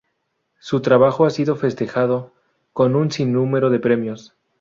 Su 0.59 0.81
trabajo 0.81 1.25
ha 1.27 1.29
sido 1.29 1.55
festejado 1.55 2.33
con 2.73 2.95
un 2.95 3.11
sinnúmero 3.11 3.69
de 3.69 3.77
premios. 3.77 4.33